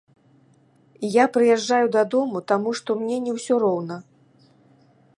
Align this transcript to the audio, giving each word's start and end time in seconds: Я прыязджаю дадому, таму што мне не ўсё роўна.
Я 1.15 1.25
прыязджаю 1.35 1.87
дадому, 1.97 2.37
таму 2.53 2.69
што 2.81 2.89
мне 3.03 3.17
не 3.27 3.31
ўсё 3.39 3.55
роўна. 3.67 3.95